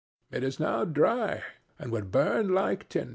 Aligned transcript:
It 0.31 0.43
is 0.43 0.59
now 0.59 0.83
dry 0.83 1.43
and 1.77 1.91
would 1.91 2.09
burn 2.11 2.55
like 2.55 2.89
tow." 2.89 3.05